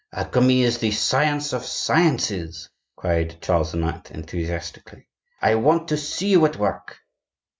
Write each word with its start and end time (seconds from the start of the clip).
"Alchemy 0.11 0.63
is 0.63 0.79
the 0.79 0.89
science 0.89 1.53
of 1.53 1.63
sciences!" 1.63 2.67
cried 2.95 3.39
Charles 3.39 3.75
IX., 3.75 4.09
enthusiastically. 4.09 5.07
"I 5.39 5.53
want 5.53 5.89
to 5.89 5.95
see 5.97 6.29
you 6.29 6.43
at 6.47 6.57
work." 6.57 6.97